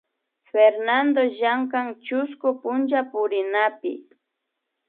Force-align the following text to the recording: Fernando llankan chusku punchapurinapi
Fernando 0.51 1.21
llankan 1.39 1.87
chusku 2.05 2.47
punchapurinapi 2.61 3.93